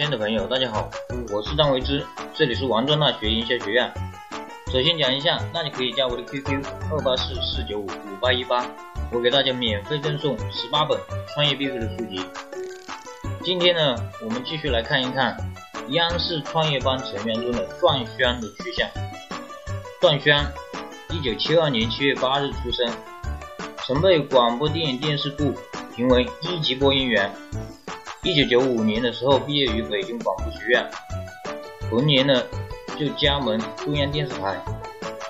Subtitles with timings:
[0.00, 0.88] 亲爱的朋友，大家好，
[1.30, 2.02] 我是张维之，
[2.32, 3.92] 这里是王庄大学营销学院。
[4.72, 8.64] 首先讲一下，大家可以加我的 QQ 二八四四九五五八一八，
[9.12, 10.98] 我给大家免费赠送十八本
[11.34, 12.24] 创业必备的书籍。
[13.44, 15.36] 今天呢，我们继续来看一看
[15.90, 18.88] 央视创业班成员中的段轩的去向。
[20.00, 20.42] 段轩，
[21.10, 22.90] 一九七二年七月八日出生，
[23.86, 25.52] 曾被广播电影电视部
[25.94, 27.30] 评为一级播音员。
[28.22, 30.86] 一九九五年的时候，毕业于北京广播学院，
[31.88, 32.42] 同年呢
[32.98, 34.62] 就加盟中央电视台，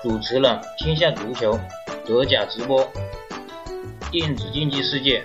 [0.03, 1.53] 主持了《天下足球》、
[2.05, 2.85] 德甲直播、
[4.11, 5.23] 电子竞技世界、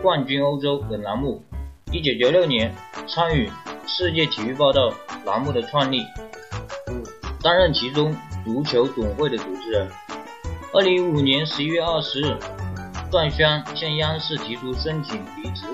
[0.00, 1.42] 冠军欧洲等栏目。
[1.90, 2.72] 一九九六年
[3.08, 3.48] 参与
[3.88, 4.88] 《世界体育报道》
[5.24, 6.04] 栏目的创立，
[7.42, 9.88] 担任其中足球总会的主持人。
[10.72, 12.36] 二零一五年十一月二十日，
[13.10, 15.66] 段轩向央视提出申请离职。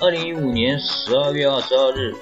[0.00, 2.14] 二零一五年十二月二十二日，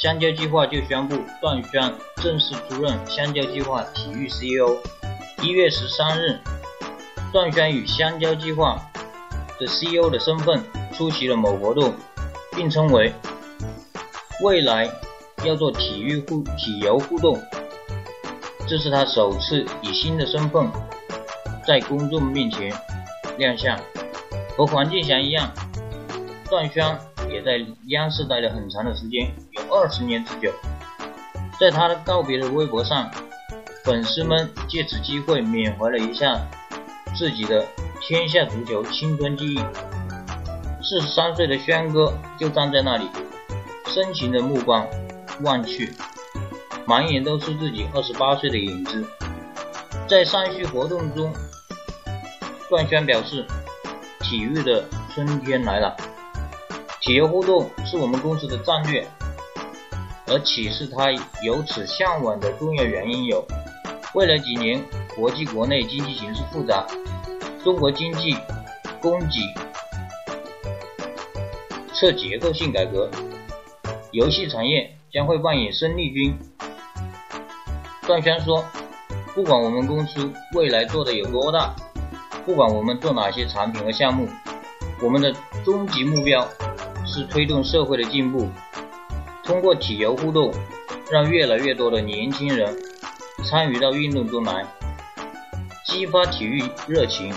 [0.00, 4.76] 香蕉计划就宣布段轩正式出任香蕉计划体育 CEO。
[5.42, 6.38] 一月十三日，
[7.32, 8.80] 段轩以香蕉计划
[9.58, 11.92] 的 CEO 的身份出席了某活动，
[12.54, 13.12] 并称为
[14.44, 14.88] 未来
[15.44, 17.36] 要做体育互体游互动。
[18.68, 20.70] 这是他首次以新的身份
[21.66, 22.72] 在公众面前
[23.38, 23.76] 亮相。
[24.56, 25.52] 和黄健翔一样，
[26.48, 26.98] 段轩。
[27.30, 30.52] 也在央视待了很长的时间，有二十年之久。
[31.58, 33.10] 在他的告别的微博上，
[33.82, 36.38] 粉丝们借此机会缅怀了一下
[37.16, 37.66] 自己的
[38.00, 39.58] 天下足球青春记忆。
[40.82, 43.08] 四十三岁的轩哥就站在那里，
[43.86, 44.86] 深情的目光
[45.40, 45.90] 望去，
[46.86, 49.02] 满眼都是自己二十八岁的影子。
[50.06, 51.32] 在上续活动中，
[52.68, 53.46] 段轩表示
[54.20, 55.96] ：“体育的春天来了。”
[57.04, 59.06] 企业互动是我们公司的战略，
[60.26, 63.46] 而启示他由此向往的重要原因有：
[64.14, 64.82] 未来几年
[65.14, 66.86] 国际国内经济形势复杂，
[67.62, 68.34] 中国经济
[69.02, 69.40] 供给
[71.92, 73.10] 侧结构性改革，
[74.12, 76.34] 游戏产业将会扮演生力军。
[78.06, 78.64] 段轩说
[79.36, 81.74] ：“不管我们公司未来做的有多大，
[82.46, 84.26] 不管我们做哪些产品和项目，
[85.02, 85.30] 我们的
[85.66, 86.48] 终极目标。”
[87.14, 88.50] 是推动社会的进步，
[89.44, 90.52] 通过体育互动，
[91.12, 92.76] 让越来越多的年轻人
[93.44, 94.66] 参与到运动中来，
[95.86, 97.32] 激发体育热情，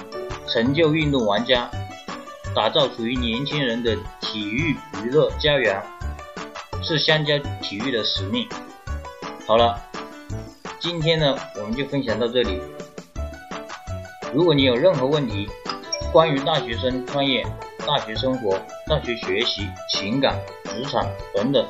[0.47, 1.69] 成就运动玩家，
[2.55, 5.79] 打造属于年轻人的体育娱乐家园，
[6.81, 8.49] 是香蕉体育的使命。
[9.45, 9.79] 好了，
[10.79, 12.59] 今天呢，我们就分享到这里。
[14.33, 15.47] 如果你有任何问题，
[16.11, 17.45] 关于大学生创业，
[17.87, 21.65] 大学生活、大学学习、情感、职场等等，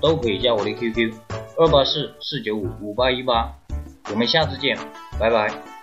[0.00, 1.12] 都可以加我的 QQ：
[1.58, 3.52] 二八四四九五五八一八。
[4.12, 4.78] 我们下次见，
[5.18, 5.75] 拜拜。